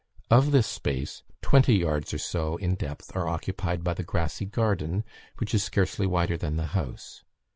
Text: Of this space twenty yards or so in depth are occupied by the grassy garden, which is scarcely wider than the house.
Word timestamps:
Of 0.31 0.49
this 0.51 0.65
space 0.65 1.21
twenty 1.43 1.75
yards 1.75 2.11
or 2.11 2.17
so 2.17 2.57
in 2.57 2.73
depth 2.73 3.15
are 3.15 3.29
occupied 3.29 3.83
by 3.83 3.93
the 3.93 4.01
grassy 4.03 4.45
garden, 4.47 5.03
which 5.37 5.53
is 5.53 5.61
scarcely 5.63 6.07
wider 6.07 6.37
than 6.37 6.55
the 6.57 6.65
house. 6.73 7.23